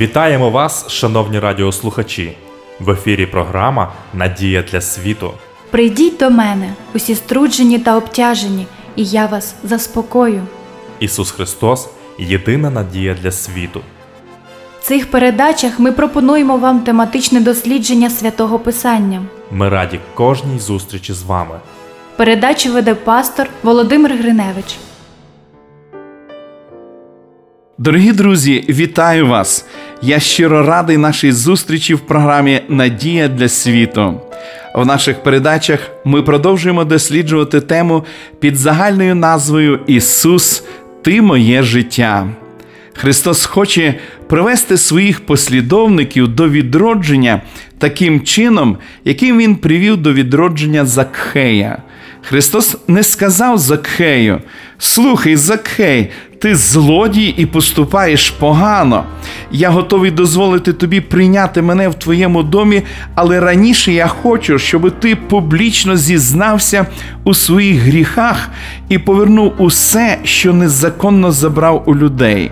Вітаємо 0.00 0.50
вас, 0.50 0.88
шановні 0.88 1.38
радіослухачі! 1.38 2.36
В 2.80 2.90
ефірі 2.90 3.26
програма 3.26 3.92
Надія 4.14 4.62
для 4.62 4.80
світу. 4.80 5.32
Прийдіть 5.70 6.16
до 6.16 6.30
мене, 6.30 6.74
усі 6.94 7.14
струджені 7.14 7.78
та 7.78 7.96
обтяжені, 7.96 8.66
і 8.96 9.04
я 9.04 9.26
вас 9.26 9.54
заспокою. 9.64 10.42
Ісус 11.00 11.30
Христос 11.30 11.88
єдина 12.18 12.70
надія 12.70 13.16
для 13.22 13.32
світу. 13.32 13.80
В 14.80 14.84
цих 14.84 15.10
передачах 15.10 15.78
ми 15.78 15.92
пропонуємо 15.92 16.56
вам 16.56 16.80
тематичне 16.80 17.40
дослідження 17.40 18.10
святого 18.10 18.58
Писання. 18.58 19.22
Ми 19.50 19.68
раді 19.68 20.00
кожній 20.14 20.58
зустрічі 20.58 21.12
з 21.12 21.22
вами. 21.22 21.60
Передачу 22.16 22.72
веде 22.72 22.94
пастор 22.94 23.48
Володимир 23.62 24.16
Гриневич. 24.16 24.76
Дорогі 27.80 28.12
друзі, 28.12 28.64
вітаю 28.68 29.26
вас! 29.26 29.66
Я 30.02 30.20
щиро 30.20 30.66
радий 30.66 30.96
нашій 30.96 31.32
зустрічі 31.32 31.94
в 31.94 32.00
програмі 32.00 32.60
Надія 32.68 33.28
для 33.28 33.48
світу. 33.48 34.20
В 34.74 34.86
наших 34.86 35.22
передачах 35.22 35.90
ми 36.04 36.22
продовжуємо 36.22 36.84
досліджувати 36.84 37.60
тему 37.60 38.04
під 38.40 38.56
загальною 38.56 39.14
назвою 39.14 39.80
Ісус, 39.86 40.64
Ти 41.02 41.22
моє 41.22 41.62
життя. 41.62 42.28
Христос 42.92 43.46
хоче 43.46 43.94
привести 44.28 44.76
своїх 44.76 45.26
послідовників 45.26 46.28
до 46.28 46.48
відродження 46.48 47.42
таким 47.78 48.20
чином, 48.20 48.76
яким 49.04 49.38
Він 49.38 49.56
привів 49.56 49.96
до 49.96 50.12
відродження 50.12 50.84
Закхея. 50.84 51.82
Христос 52.22 52.76
не 52.88 53.02
сказав 53.02 53.58
Закхею: 53.58 54.40
Слухай, 54.78 55.36
Закхей, 55.36 56.10
ти 56.40 56.56
злодій 56.56 57.34
і 57.36 57.46
поступаєш 57.46 58.30
погано. 58.30 59.04
Я 59.50 59.70
готовий 59.70 60.10
дозволити 60.10 60.72
тобі 60.72 61.00
прийняти 61.00 61.62
мене 61.62 61.88
в 61.88 61.94
твоєму 61.94 62.42
домі, 62.42 62.82
але 63.14 63.40
раніше 63.40 63.92
я 63.92 64.06
хочу, 64.06 64.58
щоб 64.58 65.00
ти 65.00 65.16
публічно 65.16 65.96
зізнався 65.96 66.86
у 67.24 67.34
своїх 67.34 67.82
гріхах 67.82 68.48
і 68.88 68.98
повернув 68.98 69.52
усе, 69.58 70.18
що 70.24 70.52
незаконно 70.52 71.32
забрав 71.32 71.82
у 71.86 71.96
людей. 71.96 72.50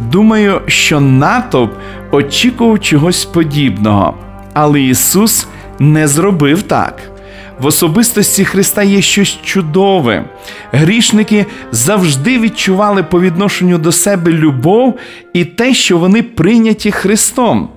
Думаю, 0.00 0.60
що 0.66 1.00
натовп 1.00 1.72
очікував 2.10 2.80
чогось 2.80 3.24
подібного, 3.24 4.14
але 4.54 4.80
Ісус 4.80 5.46
не 5.78 6.08
зробив 6.08 6.62
так. 6.62 7.17
В 7.60 7.66
особистості 7.66 8.44
Христа 8.44 8.82
є 8.82 9.02
щось 9.02 9.38
чудове. 9.44 10.24
Грішники 10.72 11.46
завжди 11.72 12.38
відчували 12.38 13.02
по 13.02 13.20
відношенню 13.20 13.78
до 13.78 13.92
себе 13.92 14.32
любов 14.32 14.98
і 15.32 15.44
те, 15.44 15.74
що 15.74 15.98
вони 15.98 16.22
прийняті 16.22 16.90
Христом. 16.90 17.68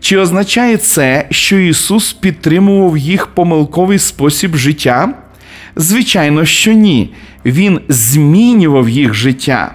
Чи 0.00 0.18
означає 0.18 0.76
це, 0.76 1.26
що 1.30 1.58
Ісус 1.58 2.12
підтримував 2.12 2.98
їх 2.98 3.26
помилковий 3.26 3.98
спосіб 3.98 4.56
життя? 4.56 5.14
Звичайно, 5.76 6.44
що 6.44 6.72
ні. 6.72 7.14
Він 7.44 7.80
змінював 7.88 8.88
їх 8.88 9.14
життя. 9.14 9.74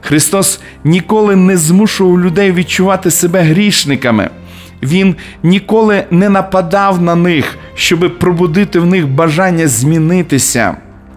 Христос 0.00 0.60
ніколи 0.84 1.36
не 1.36 1.56
змушував 1.56 2.20
людей 2.20 2.52
відчувати 2.52 3.10
себе 3.10 3.40
грішниками. 3.40 4.30
Він 4.82 5.14
ніколи 5.42 6.04
не 6.10 6.28
нападав 6.28 7.02
на 7.02 7.14
них, 7.14 7.58
щоб 7.74 8.18
пробудити 8.18 8.78
в 8.78 8.86
них 8.86 9.08
бажання 9.08 9.68
змінитися. 9.68 10.76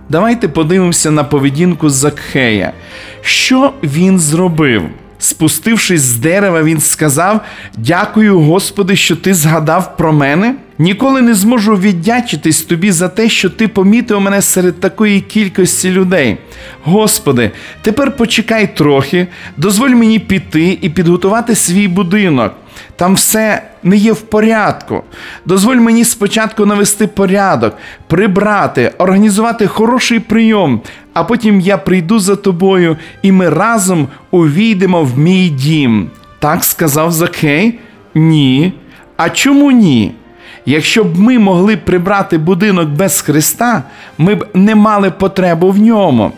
Давайте 0.10 0.48
подивимося 0.48 1.12
на 1.12 1.24
поведінку 1.24 1.90
Закхея. 1.90 2.74
Що 3.22 3.74
він 3.84 4.20
зробив? 4.20 4.84
Спустившись 5.20 6.02
з 6.02 6.18
дерева, 6.18 6.64
він 6.64 6.80
сказав: 6.80 7.42
Дякую, 7.78 8.40
Господи, 8.40 8.96
що 8.96 9.16
ти 9.16 9.34
згадав 9.34 9.98
про 9.98 10.14
мене. 10.14 10.56
Ніколи 10.78 11.22
не 11.22 11.34
зможу 11.34 11.76
віддячитись 11.76 12.62
тобі 12.62 12.92
за 12.92 13.08
те, 13.08 13.30
що 13.30 13.50
ти 13.50 13.68
помітив 13.68 14.22
мене 14.22 14.42
серед 14.42 14.80
такої 14.80 15.22
кількості 15.22 15.92
людей. 15.92 16.38
Господи, 16.84 17.52
тепер 17.82 18.18
почекай 18.18 18.76
трохи, 18.76 19.28
дозволь 19.58 19.90
мені 19.90 20.20
піти 20.20 20.78
і 20.82 20.90
підготувати 20.90 21.56
свій 21.56 21.88
будинок. 21.88 22.54
Там 22.96 23.14
все 23.14 23.62
не 23.84 23.96
є 23.96 24.12
в 24.12 24.22
порядку. 24.22 25.04
Дозволь 25.46 25.76
мені 25.76 26.06
спочатку 26.06 26.66
навести 26.66 27.08
порядок, 27.08 27.78
прибрати, 28.08 28.92
організувати 28.98 29.68
хороший 29.68 30.20
прийом, 30.20 30.82
а 31.14 31.24
потім 31.24 31.60
я 31.60 31.78
прийду 31.78 32.20
за 32.20 32.36
тобою, 32.36 32.98
і 33.22 33.32
ми 33.32 33.50
разом 33.50 34.08
увійдемо 34.32 35.04
в 35.04 35.18
мій 35.18 35.50
дім. 35.50 36.10
Так 36.40 36.64
сказав 36.64 37.12
Закей? 37.12 37.80
Ні. 38.16 38.74
А 39.18 39.30
чому 39.30 39.72
ні? 39.72 40.14
Якщо 40.66 41.04
б 41.04 41.20
ми 41.20 41.40
могли 41.40 41.78
прибрати 41.78 42.38
будинок 42.38 42.90
без 42.90 43.22
Христа, 43.22 43.84
ми 44.18 44.36
б 44.36 44.48
не 44.54 44.76
мали 44.76 45.12
потребу 45.12 45.72
в 45.72 45.78
ньому. 45.78 46.32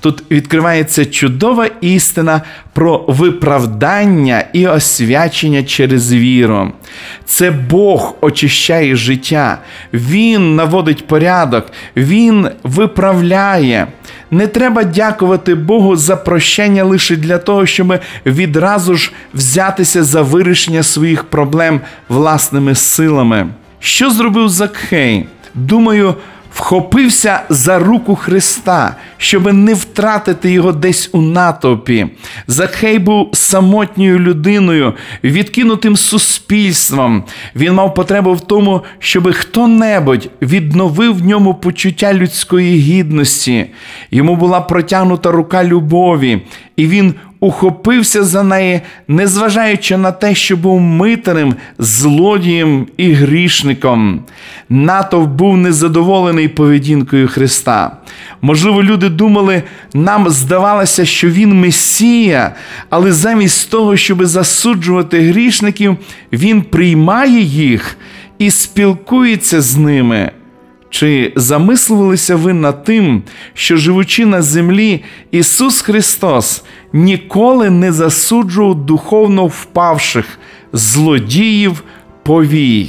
Тут 0.00 0.22
відкривається 0.30 1.04
чудова 1.04 1.66
істина 1.80 2.42
про 2.72 3.04
виправдання 3.08 4.44
і 4.52 4.66
освячення 4.66 5.62
через 5.62 6.12
віру. 6.12 6.72
Це 7.24 7.50
Бог 7.50 8.14
очищає 8.20 8.96
життя, 8.96 9.58
Він 9.92 10.56
наводить 10.56 11.06
порядок, 11.06 11.66
Він 11.96 12.48
виправляє. 12.62 13.86
Не 14.30 14.46
треба 14.46 14.84
дякувати 14.84 15.54
Богу 15.54 15.96
за 15.96 16.16
прощення 16.16 16.84
лише 16.84 17.16
для 17.16 17.38
того, 17.38 17.66
щоб 17.66 17.98
відразу 18.26 18.94
ж 18.94 19.12
взятися 19.34 20.04
за 20.04 20.22
вирішення 20.22 20.82
своїх 20.82 21.24
проблем 21.24 21.80
власними 22.08 22.74
силами. 22.74 23.46
Що 23.80 24.10
зробив 24.10 24.48
Закхей? 24.48 25.26
Думаю, 25.54 26.14
вхопився 26.58 27.40
за 27.48 27.78
руку 27.78 28.16
Христа, 28.16 28.96
щоб 29.16 29.52
не 29.52 29.74
втратити 29.74 30.50
його 30.50 30.72
десь 30.72 31.10
у 31.12 31.22
натовпі. 31.22 32.06
Закхей 32.46 32.98
був 32.98 33.30
самотньою 33.32 34.18
людиною, 34.18 34.94
відкинутим 35.24 35.96
суспільством. 35.96 37.24
Він 37.56 37.72
мав 37.72 37.94
потребу 37.94 38.32
в 38.34 38.40
тому, 38.40 38.82
щоб 38.98 39.32
хто-небудь 39.32 40.30
відновив 40.42 41.16
в 41.16 41.26
ньому 41.26 41.54
почуття 41.54 42.14
людської 42.14 42.78
гідності. 42.78 43.66
Йому 44.10 44.36
була 44.36 44.60
протягнута 44.60 45.30
рука 45.30 45.64
любові, 45.64 46.42
і 46.76 46.86
він 46.86 47.14
ухопився 47.40 48.24
за 48.24 48.42
неї, 48.42 48.80
незважаючи 49.08 49.96
на 49.96 50.12
те, 50.12 50.34
що 50.34 50.56
був 50.56 50.80
митарем, 50.80 51.54
злодієм 51.78 52.86
і 52.96 53.12
грішником. 53.12 54.22
Натовп 54.68 55.30
був 55.30 55.56
незадоволений 55.56 56.48
поведінкою 56.48 57.28
Христа. 57.28 57.96
Можливо, 58.42 58.82
люди 58.82 59.08
думали, 59.08 59.62
нам 59.94 60.30
здавалося, 60.30 61.04
що 61.04 61.28
Він 61.28 61.60
Месія, 61.60 62.54
але 62.90 63.12
замість 63.12 63.70
того, 63.70 63.96
щоб 63.96 64.26
засуджувати 64.26 65.20
грішників, 65.20 65.96
Він 66.32 66.62
приймає 66.62 67.40
їх 67.40 67.96
і 68.38 68.50
спілкується 68.50 69.60
з 69.60 69.76
ними. 69.76 70.30
Чи 70.90 71.32
замислювалися 71.36 72.36
ви 72.36 72.52
над 72.52 72.84
тим, 72.84 73.22
що 73.54 73.76
живучи 73.76 74.26
на 74.26 74.42
землі, 74.42 75.04
Ісус 75.30 75.80
Христос 75.80 76.62
ніколи 76.92 77.70
не 77.70 77.92
засуджував 77.92 78.74
духовно 78.74 79.46
впавших 79.46 80.38
злодіїв 80.72 81.82
повій? 82.22 82.88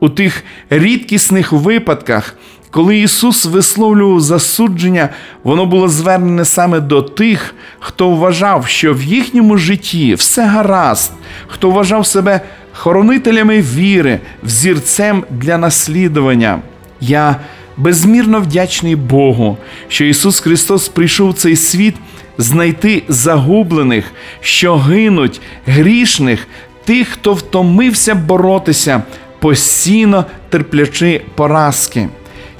У 0.00 0.08
тих 0.08 0.44
рідкісних 0.70 1.52
випадках, 1.52 2.36
коли 2.70 2.98
Ісус 2.98 3.44
висловлював 3.46 4.20
засудження, 4.20 5.08
воно 5.44 5.66
було 5.66 5.88
звернене 5.88 6.44
саме 6.44 6.80
до 6.80 7.02
тих, 7.02 7.54
хто 7.80 8.10
вважав, 8.10 8.66
що 8.66 8.94
в 8.94 9.02
їхньому 9.02 9.56
житті 9.56 10.14
все 10.14 10.46
гаразд, 10.46 11.12
хто 11.46 11.70
вважав 11.70 12.06
себе 12.06 12.40
хоронителями 12.72 13.60
віри, 13.60 14.20
взірцем 14.42 15.24
для 15.30 15.58
наслідування. 15.58 16.58
Я 17.02 17.36
безмірно 17.76 18.40
вдячний 18.40 18.96
Богу, 18.96 19.58
що 19.88 20.04
Ісус 20.04 20.40
Христос 20.40 20.88
прийшов 20.88 21.30
в 21.30 21.34
цей 21.34 21.56
світ 21.56 21.94
знайти 22.38 23.02
загублених, 23.08 24.04
що 24.40 24.76
гинуть, 24.76 25.40
грішних, 25.66 26.46
тих, 26.84 27.08
хто 27.08 27.34
втомився 27.34 28.14
боротися, 28.14 29.02
постійно 29.38 30.24
терплячи 30.50 31.22
поразки. 31.34 32.08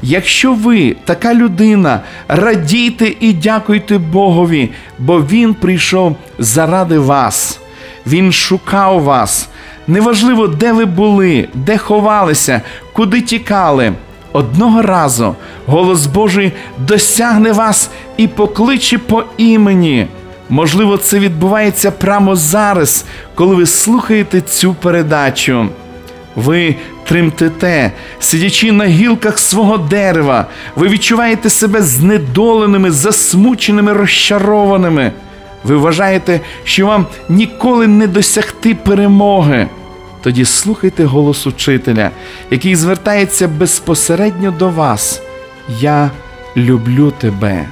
Якщо 0.02 0.54
ви 0.54 0.96
така 1.04 1.34
людина, 1.34 2.00
радійте 2.28 3.12
і 3.20 3.32
дякуйте 3.32 3.98
Богові, 3.98 4.70
бо 4.98 5.20
Він 5.20 5.54
прийшов 5.54 6.16
заради 6.38 6.98
вас. 6.98 7.60
Він 8.06 8.32
шукав 8.32 9.02
вас. 9.02 9.48
Неважливо, 9.86 10.48
де 10.48 10.72
ви 10.72 10.84
були, 10.84 11.48
де 11.54 11.78
ховалися, 11.78 12.62
куди 12.92 13.20
тікали. 13.20 13.92
Одного 14.32 14.82
разу 14.82 15.34
голос 15.66 16.06
Божий 16.06 16.52
досягне 16.78 17.52
вас 17.52 17.90
і 18.16 18.28
покличе 18.28 18.98
по 18.98 19.24
імені. 19.36 20.06
Можливо, 20.48 20.96
це 20.96 21.18
відбувається 21.18 21.90
прямо 21.90 22.36
зараз, 22.36 23.04
коли 23.34 23.54
ви 23.54 23.66
слухаєте 23.66 24.40
цю 24.40 24.74
передачу. 24.74 25.68
Ви 26.36 26.74
тремтете, 27.04 27.92
сидячи 28.18 28.72
на 28.72 28.86
гілках 28.86 29.38
свого 29.38 29.78
дерева, 29.78 30.46
ви 30.76 30.88
відчуваєте 30.88 31.50
себе 31.50 31.82
знедоленими, 31.82 32.90
засмученими, 32.90 33.92
розчарованими. 33.92 35.12
Ви 35.64 35.76
вважаєте, 35.76 36.40
що 36.64 36.86
вам 36.86 37.06
ніколи 37.28 37.86
не 37.86 38.06
досягти 38.06 38.74
перемоги. 38.74 39.68
Тоді 40.22 40.44
слухайте 40.44 41.04
голос 41.04 41.46
учителя, 41.46 42.10
який 42.50 42.76
звертається 42.76 43.48
безпосередньо 43.48 44.50
до 44.50 44.68
вас. 44.68 45.22
Я 45.80 46.10
люблю 46.56 47.12
тебе. 47.18 47.66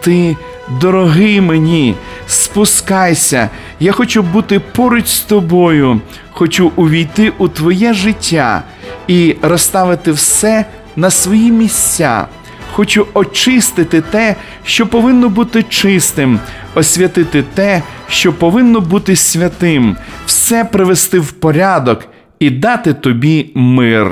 Ти 0.00 0.36
дорогий 0.80 1.40
мені, 1.40 1.94
спускайся. 2.26 3.50
Я 3.80 3.92
хочу 3.92 4.22
бути 4.22 4.60
поруч 4.60 5.08
з 5.08 5.20
тобою, 5.20 6.00
хочу 6.30 6.72
увійти 6.76 7.32
у 7.38 7.48
твоє 7.48 7.94
життя 7.94 8.62
і 9.06 9.36
розставити 9.42 10.12
все 10.12 10.64
на 10.96 11.10
свої 11.10 11.52
місця. 11.52 12.26
Хочу 12.72 13.06
очистити 13.14 14.00
те, 14.00 14.36
що 14.64 14.86
повинно 14.86 15.28
бути 15.28 15.62
чистим, 15.62 16.38
освятити 16.74 17.44
те, 17.54 17.82
що 18.08 18.32
повинно 18.32 18.80
бути 18.80 19.16
святим, 19.16 19.96
все 20.26 20.64
привести 20.64 21.18
в 21.18 21.32
порядок 21.32 22.08
і 22.38 22.50
дати 22.50 22.94
тобі 22.94 23.50
мир. 23.54 24.10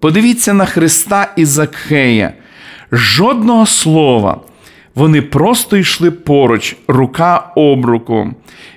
Подивіться 0.00 0.54
на 0.54 0.64
Христа 0.64 1.32
і 1.36 1.44
Закхея. 1.44 2.32
Жодного 2.92 3.66
слова. 3.66 4.40
Вони 4.94 5.22
просто 5.22 5.76
йшли 5.76 6.10
поруч, 6.10 6.76
рука 6.88 7.52
об 7.56 7.86
руку. 7.86 8.30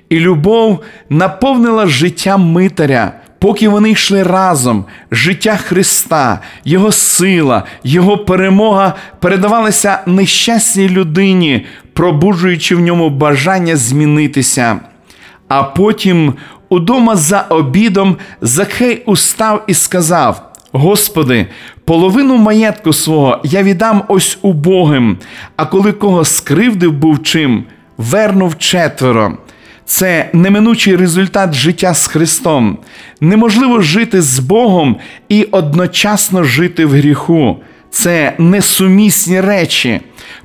І 0.08 0.20
любов 0.20 0.80
наповнила 1.10 1.86
життя 1.86 2.36
митаря. 2.36 3.12
Поки 3.44 3.68
вони 3.68 3.90
йшли 3.90 4.22
разом, 4.22 4.84
життя 5.10 5.56
Христа, 5.56 6.40
Його 6.64 6.92
сила, 6.92 7.62
Його 7.84 8.18
перемога 8.18 8.94
передавалися 9.20 9.98
нещасній 10.06 10.88
людині, 10.88 11.66
пробуджуючи 11.92 12.76
в 12.76 12.80
ньому 12.80 13.10
бажання 13.10 13.76
змінитися. 13.76 14.80
А 15.48 15.62
потім, 15.62 16.34
удома 16.68 17.16
за 17.16 17.40
обідом, 17.40 18.16
Закхей 18.40 19.02
устав 19.06 19.64
і 19.66 19.74
сказав: 19.74 20.52
Господи, 20.72 21.46
половину 21.84 22.36
маєтку 22.36 22.92
свого 22.92 23.40
я 23.44 23.62
віддам 23.62 24.02
ось 24.08 24.38
убогим, 24.42 25.18
а 25.56 25.66
коли 25.66 25.92
кого 25.92 26.24
скривдив 26.24 26.92
був 26.92 27.22
чим, 27.22 27.64
вернув 27.98 28.58
четверо. 28.58 29.38
Це 29.86 30.30
неминучий 30.32 30.96
результат 30.96 31.54
життя 31.54 31.94
з 31.94 32.06
Христом. 32.06 32.78
Неможливо 33.20 33.80
жити 33.80 34.22
з 34.22 34.38
Богом 34.38 34.96
і 35.28 35.42
одночасно 35.42 36.44
жити 36.44 36.86
в 36.86 36.90
гріху. 36.90 37.56
Це 37.90 38.32
несумісні 38.38 39.40
речі. 39.40 40.00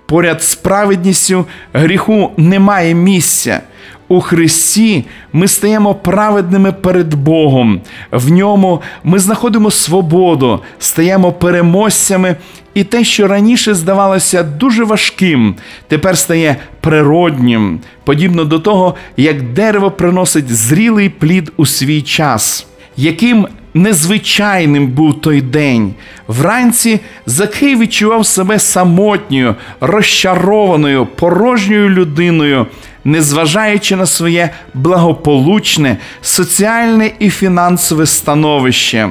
Поряд 0.05 0.43
з 0.43 0.55
праведністю 0.55 1.45
гріху 1.73 2.31
немає 2.37 2.93
місця. 2.93 3.61
У 4.11 4.21
Христі 4.21 5.05
ми 5.33 5.47
стаємо 5.47 5.95
праведними 5.95 6.71
перед 6.71 7.13
Богом. 7.13 7.81
В 8.11 8.31
ньому 8.31 8.81
ми 9.03 9.19
знаходимо 9.19 9.71
свободу, 9.71 10.59
стаємо 10.79 11.31
переможцями, 11.31 12.35
і 12.73 12.83
те, 12.83 13.03
що 13.03 13.27
раніше 13.27 13.73
здавалося 13.73 14.43
дуже 14.43 14.83
важким, 14.83 15.55
тепер 15.87 16.17
стає 16.17 16.55
природнім, 16.81 17.79
подібно 18.03 18.45
до 18.45 18.59
того, 18.59 18.95
як 19.17 19.41
дерево 19.41 19.91
приносить 19.91 20.55
зрілий 20.55 21.09
плід 21.09 21.51
у 21.57 21.65
свій 21.65 22.01
час. 22.01 22.67
Яким 22.97 23.47
незвичайним 23.73 24.87
був 24.87 25.21
той 25.21 25.41
день. 25.41 25.93
Вранці 26.27 26.99
Закей 27.25 27.75
відчував 27.75 28.25
себе 28.25 28.59
самотньою, 28.59 29.55
розчарованою, 29.81 31.05
порожньою 31.05 31.89
людиною, 31.89 32.65
незважаючи 33.03 33.95
на 33.95 34.05
своє 34.05 34.49
благополучне, 34.73 35.97
соціальне 36.21 37.11
і 37.19 37.29
фінансове 37.29 38.05
становище. 38.05 39.09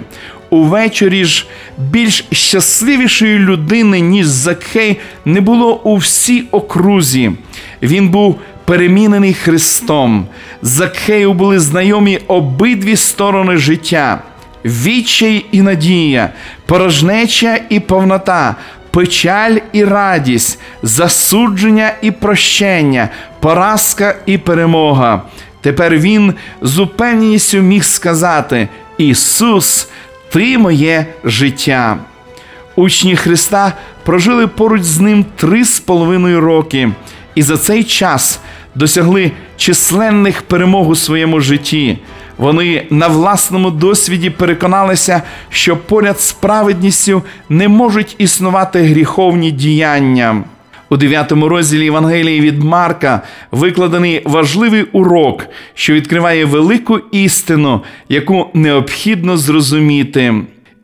Увечері 0.51 1.25
ж 1.25 1.47
більш 1.79 2.25
щасливішої 2.33 3.39
людини, 3.39 4.01
ніж 4.01 4.27
Закхей, 4.27 5.01
не 5.25 5.41
було 5.41 5.75
у 5.75 5.97
всій 5.97 6.45
окрузі. 6.51 7.33
Він 7.83 8.09
був 8.09 8.37
перемінений 8.65 9.35
Христом. 9.35 10.27
Закхею 10.63 11.33
були 11.33 11.59
знайомі 11.59 12.19
обидві 12.27 12.97
сторони 12.97 13.57
життя: 13.57 14.23
відчай 14.65 15.47
і 15.53 15.63
надія, 15.63 16.31
порожнеча 16.67 17.59
і 17.69 17.81
повнота, 17.81 18.57
печаль 18.91 19.57
і 19.73 19.85
радість, 19.85 20.61
засудження 20.83 21.93
і 22.03 22.11
прощення, 22.11 23.09
поразка 23.41 24.15
і 24.27 24.39
перемога. 24.39 25.23
Тепер 25.61 25.99
він 25.99 26.35
з 26.63 26.79
упевненістю 26.79 27.59
міг 27.59 27.85
сказати: 27.85 28.69
Ісус, 28.99 29.89
Ти 30.33 30.59
моє 30.59 31.07
життя. 31.25 31.99
Учні 32.77 33.17
Христа 33.17 33.73
прожили 34.05 34.47
поруч 34.47 34.83
з 34.83 35.01
ним 35.01 35.27
три 35.37 35.65
з 35.65 35.81
половиною 35.81 36.41
роки, 36.41 36.91
і 37.35 37.43
за 37.43 37.59
цей 37.59 37.85
час 37.85 38.41
досягли 38.75 39.33
численних 39.57 40.43
перемог 40.43 40.89
у 40.89 40.95
своєму 40.95 41.41
житті. 41.41 41.99
Вони 42.39 42.87
на 42.91 43.09
власному 43.09 43.71
досвіді 43.71 44.31
переконалися, 44.31 45.23
що 45.51 45.77
поряд 45.77 46.21
з 46.21 46.33
праведністю 46.33 47.23
не 47.49 47.69
можуть 47.69 48.15
існувати 48.19 48.83
гріховні 48.83 49.51
діяння. 49.51 50.45
У 50.91 50.97
9 50.97 51.33
розділі 51.33 51.85
Євангелії 51.85 52.41
від 52.41 52.65
Марка 52.65 53.23
викладений 53.51 54.23
важливий 54.25 54.83
урок, 54.83 55.47
що 55.75 55.93
відкриває 55.95 56.45
велику 56.45 56.99
істину, 57.13 57.83
яку 58.09 58.47
необхідно 58.55 59.37
зрозуміти. 59.37 60.35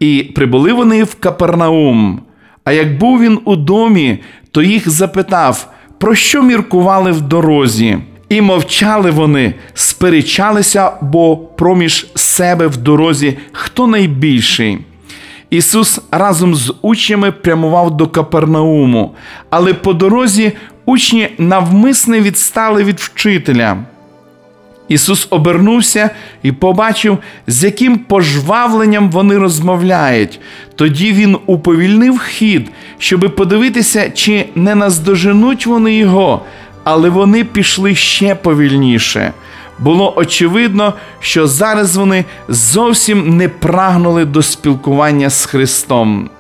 І 0.01 0.33
прибули 0.35 0.73
вони 0.73 1.05
в 1.05 1.15
Капернаум. 1.15 2.21
А 2.65 2.73
як 2.73 2.99
був 2.99 3.21
він 3.21 3.39
у 3.45 3.57
домі, 3.57 4.19
то 4.51 4.63
їх 4.63 4.91
запитав, 4.91 5.73
про 5.99 6.15
що 6.15 6.43
міркували 6.43 7.13
в 7.13 7.21
дорозі. 7.21 7.99
І 8.35 8.41
мовчали 8.41 9.11
вони, 9.11 9.55
сперечалися, 9.75 10.91
бо 11.01 11.37
проміж 11.37 12.07
себе 12.15 12.67
в 12.67 12.77
дорозі 12.77 13.39
хто 13.53 13.87
найбільший. 13.87 14.79
Ісус 15.51 16.01
разом 16.11 16.55
з 16.55 16.75
учнями 16.83 17.33
прямував 17.33 17.97
до 17.97 18.07
Капернауму, 18.07 19.15
але 19.51 19.75
по 19.75 19.93
дорозі 19.93 20.53
учні 20.85 21.29
навмисне 21.39 22.21
відстали 22.21 22.85
від 22.85 23.01
вчителя. 23.01 23.77
Ісус 24.89 25.27
обернувся 25.31 26.11
і 26.43 26.53
побачив, 26.53 27.19
з 27.47 27.65
яким 27.65 27.99
пожвавленням 27.99 29.11
вони 29.11 29.39
розмовляють. 29.39 30.41
Тоді 30.77 31.13
Він 31.13 31.37
уповільнив 31.47 32.19
хід, 32.19 32.71
щоби 32.99 33.29
подивитися, 33.29 34.11
чи 34.11 34.45
не 34.55 34.75
наздоженуть 34.75 35.67
вони 35.67 35.95
його, 35.95 36.43
але 36.85 37.09
вони 37.09 37.45
пішли 37.45 37.95
ще 37.95 38.35
повільніше. 38.35 39.33
Було 39.79 40.15
очевидно, 40.17 40.95
що 41.21 41.47
зараз 41.47 41.97
вони 41.97 42.25
зовсім 42.49 43.37
не 43.37 43.49
прагнули 43.49 44.25
до 44.25 44.43
спілкування 44.43 45.31
з 45.31 45.45
Христом. 45.45 46.31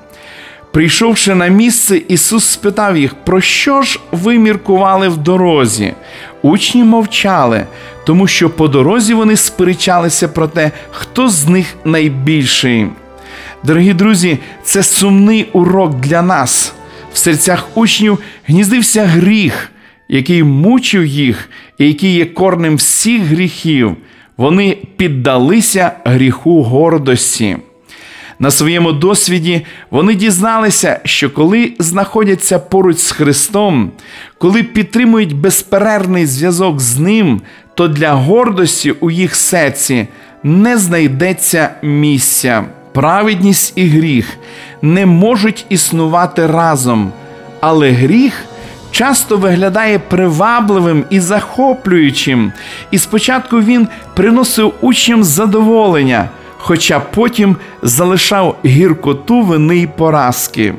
Прийшовши 0.72 1.34
на 1.34 1.46
місце, 1.46 2.02
Ісус 2.08 2.44
спитав 2.44 2.96
їх, 2.96 3.14
про 3.14 3.40
що 3.40 3.82
ж 3.82 4.00
ви 4.12 4.38
міркували 4.38 5.08
в 5.08 5.16
дорозі? 5.16 5.94
Учні 6.42 6.84
мовчали, 6.84 7.66
тому 8.06 8.26
що 8.26 8.50
по 8.50 8.68
дорозі 8.68 9.14
вони 9.14 9.36
сперечалися 9.36 10.28
про 10.28 10.48
те, 10.48 10.70
хто 10.90 11.28
з 11.28 11.48
них 11.48 11.66
найбільший. 11.84 12.86
Дорогі 13.62 13.94
друзі, 13.94 14.38
це 14.64 14.82
сумний 14.82 15.48
урок 15.52 15.94
для 15.94 16.22
нас. 16.22 16.72
В 17.12 17.18
серцях 17.18 17.68
учнів 17.74 18.18
гніздився 18.46 19.04
гріх, 19.04 19.70
який 20.08 20.42
мучив 20.42 21.06
їх 21.06 21.50
і 21.78 21.86
який 21.86 22.14
є 22.14 22.24
корнем 22.24 22.76
всіх 22.76 23.22
гріхів. 23.22 23.96
Вони 24.36 24.78
піддалися 24.96 25.92
гріху 26.04 26.62
гордості. 26.62 27.56
На 28.38 28.50
своєму 28.50 28.92
досвіді 28.92 29.66
вони 29.90 30.14
дізналися, 30.14 31.00
що 31.04 31.30
коли 31.30 31.72
знаходяться 31.78 32.58
поруч 32.58 32.98
з 32.98 33.10
Христом, 33.10 33.90
коли 34.38 34.62
підтримують 34.62 35.36
безперервний 35.36 36.26
зв'язок 36.26 36.80
з 36.80 36.98
Ним, 36.98 37.40
то 37.74 37.88
для 37.88 38.12
гордості 38.12 38.90
у 38.90 39.10
їх 39.10 39.34
серці 39.34 40.08
не 40.42 40.78
знайдеться 40.78 41.70
місця. 41.82 42.64
Праведність 42.92 43.72
і 43.76 43.86
гріх 43.86 44.26
не 44.82 45.06
можуть 45.06 45.66
існувати 45.68 46.46
разом, 46.46 47.12
але 47.60 47.90
гріх 47.90 48.44
часто 48.94 49.36
виглядає 49.36 49.98
привабливим 49.98 51.04
і 51.10 51.20
захоплюючим, 51.20 52.52
і 52.90 52.98
спочатку 52.98 53.60
він 53.60 53.88
приносив 54.14 54.72
учням 54.80 55.24
задоволення, 55.24 56.28
хоча 56.58 57.00
потім 57.00 57.56
залишав 57.82 58.56
гіркоту 58.64 59.42
вини 59.42 59.76
й 59.76 59.86
поразки. 59.86 60.74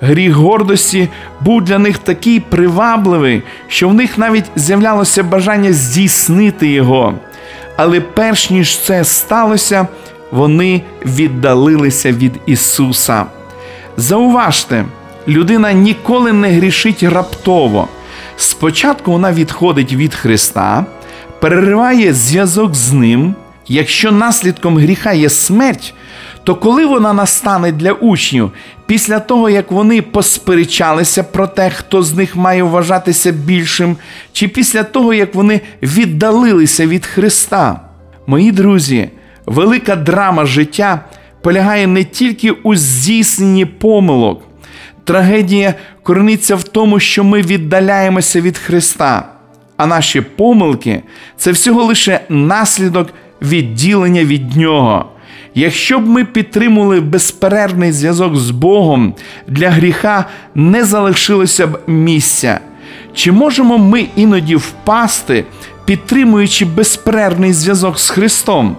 Гріх 0.00 0.34
гордості 0.34 1.08
був 1.40 1.62
для 1.62 1.78
них 1.78 1.98
такий 1.98 2.40
привабливий, 2.40 3.42
що 3.68 3.88
в 3.88 3.94
них 3.94 4.18
навіть 4.18 4.50
з'являлося 4.56 5.22
бажання 5.22 5.72
здійснити 5.72 6.68
його. 6.68 7.14
Але 7.76 8.00
перш 8.00 8.50
ніж 8.50 8.78
це 8.78 9.04
сталося, 9.04 9.86
вони 10.32 10.82
віддалилися 11.04 12.12
від 12.12 12.32
Ісуса. 12.46 13.24
Зауважте, 13.96 14.84
людина 15.28 15.72
ніколи 15.72 16.32
не 16.32 16.48
грішить 16.48 17.02
раптово. 17.02 17.88
Спочатку 18.36 19.12
вона 19.12 19.32
відходить 19.32 19.92
від 19.92 20.14
Христа, 20.14 20.86
перериває 21.40 22.14
зв'язок 22.14 22.74
з 22.74 22.92
Ним. 22.92 23.34
Якщо 23.68 24.12
наслідком 24.12 24.78
гріха 24.78 25.12
є 25.12 25.30
смерть, 25.30 25.94
то 26.44 26.54
коли 26.54 26.86
вона 26.86 27.12
настане 27.12 27.72
для 27.72 27.92
учнів, 27.92 28.50
після 28.86 29.18
того 29.18 29.50
як 29.50 29.70
вони 29.70 30.02
посперечалися 30.02 31.22
про 31.22 31.46
те, 31.46 31.70
хто 31.70 32.02
з 32.02 32.14
них 32.14 32.36
має 32.36 32.62
вважатися 32.62 33.32
більшим, 33.32 33.96
чи 34.32 34.48
після 34.48 34.82
того 34.82 35.14
як 35.14 35.34
вони 35.34 35.60
віддалилися 35.82 36.86
від 36.86 37.06
Христа? 37.06 37.80
Мої 38.26 38.52
друзі, 38.52 39.10
велика 39.46 39.96
драма 39.96 40.46
життя 40.46 41.00
полягає 41.42 41.86
не 41.86 42.04
тільки 42.04 42.50
у 42.50 42.76
здійсненні 42.76 43.64
помилок. 43.64 44.45
Трагедія 45.06 45.74
корениться 46.02 46.56
в 46.56 46.62
тому, 46.62 47.00
що 47.00 47.24
ми 47.24 47.42
віддаляємося 47.42 48.40
від 48.40 48.58
Христа, 48.58 49.28
а 49.76 49.86
наші 49.86 50.20
помилки 50.20 51.02
це 51.36 51.50
всього 51.50 51.84
лише 51.84 52.20
наслідок 52.28 53.08
відділення 53.42 54.24
від 54.24 54.56
Нього. 54.56 55.04
Якщо 55.54 55.98
б 55.98 56.06
ми 56.06 56.24
підтримували 56.24 57.00
безперервний 57.00 57.92
зв'язок 57.92 58.36
з 58.36 58.50
Богом, 58.50 59.14
для 59.48 59.70
гріха 59.70 60.24
не 60.54 60.84
залишилося 60.84 61.66
б 61.66 61.80
місця. 61.86 62.60
Чи 63.14 63.32
можемо 63.32 63.78
ми 63.78 64.06
іноді 64.16 64.56
впасти, 64.56 65.44
підтримуючи 65.84 66.64
безперервний 66.64 67.52
зв'язок 67.52 67.98
з 67.98 68.10
Христом? 68.10 68.76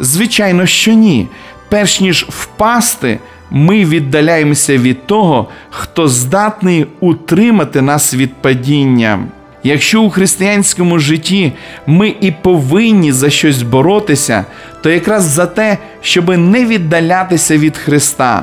Звичайно, 0.00 0.66
що 0.66 0.92
ні. 0.92 1.28
Перш 1.68 2.00
ніж 2.00 2.26
впасти, 2.28 3.18
ми 3.54 3.84
віддаляємося 3.84 4.78
від 4.78 5.06
того, 5.06 5.48
хто 5.70 6.08
здатний 6.08 6.86
утримати 7.00 7.82
нас 7.82 8.14
від 8.14 8.34
падіння. 8.34 9.18
Якщо 9.64 10.02
у 10.02 10.10
християнському 10.10 10.98
житті 10.98 11.52
ми 11.86 12.14
і 12.20 12.30
повинні 12.30 13.12
за 13.12 13.30
щось 13.30 13.62
боротися, 13.62 14.44
то 14.82 14.90
якраз 14.90 15.24
за 15.24 15.46
те, 15.46 15.78
щоб 16.00 16.38
не 16.38 16.64
віддалятися 16.64 17.56
від 17.56 17.76
Христа. 17.76 18.42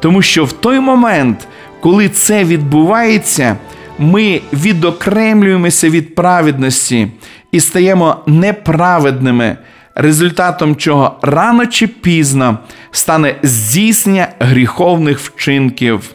Тому 0.00 0.22
що 0.22 0.44
в 0.44 0.52
той 0.52 0.80
момент, 0.80 1.48
коли 1.80 2.08
це 2.08 2.44
відбувається, 2.44 3.56
ми 3.98 4.40
відокремлюємося 4.52 5.88
від 5.88 6.14
праведності 6.14 7.08
і 7.52 7.60
стаємо 7.60 8.16
неправедними, 8.26 9.56
результатом 9.94 10.76
чого 10.76 11.18
рано 11.22 11.66
чи 11.66 11.86
пізно 11.86 12.58
стане 12.90 13.36
здійснення 13.42 14.28
гріховних 14.38 15.18
вчинків. 15.18 16.10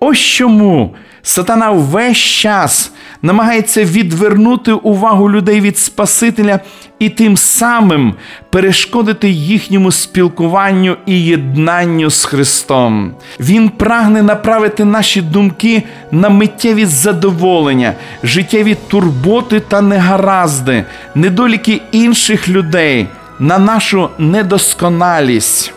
Ось 0.00 0.18
чому 0.18 0.94
сатана 1.22 1.70
весь 1.70 2.16
час 2.16 2.92
намагається 3.22 3.84
відвернути 3.84 4.72
увагу 4.72 5.30
людей 5.30 5.60
від 5.60 5.78
Спасителя 5.78 6.60
і 6.98 7.08
тим 7.08 7.36
самим 7.36 8.14
перешкодити 8.50 9.30
їхньому 9.30 9.90
спілкуванню 9.90 10.96
і 11.06 11.24
єднанню 11.24 12.10
з 12.10 12.24
Христом. 12.24 13.14
Він 13.40 13.68
прагне 13.68 14.22
направити 14.22 14.84
наші 14.84 15.22
думки 15.22 15.82
на 16.10 16.28
миттєві 16.28 16.84
задоволення, 16.84 17.94
життєві 18.22 18.76
турботи 18.88 19.60
та 19.60 19.80
негаразди, 19.80 20.84
недоліки 21.14 21.80
інших 21.92 22.48
людей, 22.48 23.06
на 23.38 23.58
нашу 23.58 24.08
недосконалість. 24.18 25.74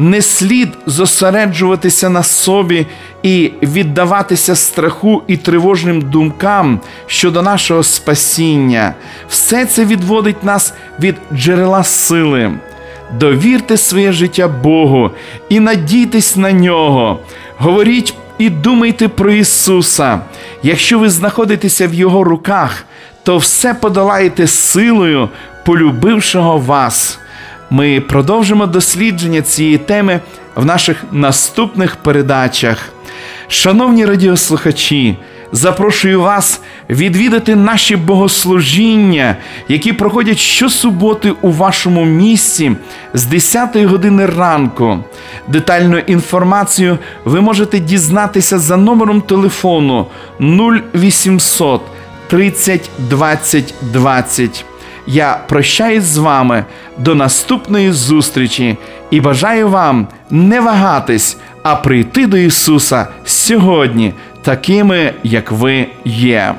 Не 0.00 0.22
слід 0.22 0.68
зосереджуватися 0.86 2.08
на 2.08 2.22
собі 2.22 2.86
і 3.22 3.52
віддаватися 3.62 4.56
страху 4.56 5.22
і 5.26 5.36
тривожним 5.36 6.00
думкам 6.00 6.80
щодо 7.06 7.42
нашого 7.42 7.82
спасіння. 7.82 8.94
Все 9.28 9.66
це 9.66 9.84
відводить 9.84 10.44
нас 10.44 10.74
від 11.00 11.16
джерела 11.34 11.84
сили. 11.84 12.52
Довірте 13.18 13.76
своє 13.76 14.12
життя 14.12 14.48
Богу 14.48 15.10
і 15.48 15.60
надійтесь 15.60 16.36
на 16.36 16.52
нього. 16.52 17.18
Говоріть 17.58 18.14
і 18.38 18.50
думайте 18.50 19.08
про 19.08 19.32
Ісуса. 19.32 20.20
Якщо 20.62 20.98
ви 20.98 21.10
знаходитеся 21.10 21.88
в 21.88 21.94
Його 21.94 22.24
руках, 22.24 22.84
то 23.22 23.38
все 23.38 23.74
подолаєте 23.74 24.46
силою, 24.46 25.28
полюбившого 25.64 26.58
вас. 26.58 27.18
Ми 27.70 28.00
продовжимо 28.00 28.66
дослідження 28.66 29.42
цієї 29.42 29.78
теми 29.78 30.20
в 30.54 30.64
наших 30.64 31.04
наступних 31.12 31.96
передачах. 31.96 32.88
Шановні 33.48 34.04
радіослухачі, 34.04 35.16
запрошую 35.52 36.20
вас 36.20 36.60
відвідати 36.90 37.56
наші 37.56 37.96
богослужіння, 37.96 39.36
які 39.68 39.92
проходять 39.92 40.38
щосуботи 40.38 41.32
у 41.40 41.50
вашому 41.50 42.04
місці 42.04 42.72
з 43.14 43.24
10 43.24 43.76
години 43.76 44.26
ранку. 44.26 44.98
Детальну 45.48 45.98
інформацію 45.98 46.98
ви 47.24 47.40
можете 47.40 47.78
дізнатися 47.78 48.58
за 48.58 48.76
номером 48.76 49.20
телефону 49.20 50.06
0800 50.40 51.82
30 52.28 52.90
20 52.98 53.74
20. 53.82 54.64
Я 55.06 55.40
прощаюсь 55.48 56.04
з 56.04 56.16
вами 56.16 56.64
до 56.98 57.14
наступної 57.14 57.92
зустрічі 57.92 58.76
і 59.10 59.20
бажаю 59.20 59.68
вам 59.68 60.06
не 60.30 60.60
вагатись, 60.60 61.36
а 61.62 61.76
прийти 61.76 62.26
до 62.26 62.36
Ісуса 62.36 63.06
сьогодні, 63.24 64.14
такими, 64.42 65.14
як 65.22 65.52
ви 65.52 65.86
є. 66.04 66.54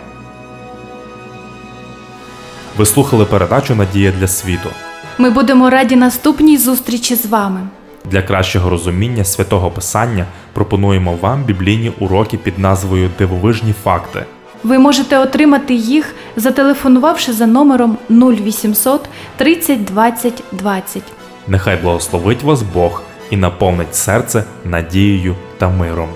Ви 2.77 2.85
слухали 2.85 3.25
передачу 3.25 3.75
Надія 3.75 4.13
для 4.19 4.27
світу. 4.27 4.69
Ми 5.17 5.29
будемо 5.29 5.69
раді 5.69 5.95
наступній 5.95 6.57
зустрічі 6.57 7.15
з 7.15 7.25
вами. 7.25 7.61
Для 8.05 8.21
кращого 8.21 8.69
розуміння 8.69 9.23
святого 9.23 9.71
Писання 9.71 10.25
пропонуємо 10.53 11.15
вам 11.21 11.43
біблійні 11.43 11.91
уроки 11.99 12.37
під 12.37 12.59
назвою 12.59 13.09
Дивовижні 13.19 13.73
факти. 13.83 14.25
Ви 14.63 14.79
можете 14.79 15.17
отримати 15.17 15.73
їх, 15.73 16.15
зателефонувавши 16.35 17.33
за 17.33 17.45
номером 17.45 17.97
0800 18.09 19.01
30 19.37 19.83
20 19.85 20.43
20. 20.51 21.03
Нехай 21.47 21.77
благословить 21.77 22.43
вас 22.43 22.61
Бог 22.61 23.03
і 23.29 23.37
наповнить 23.37 23.95
серце 23.95 24.43
надією 24.65 25.35
та 25.57 25.69
миром. 25.69 26.09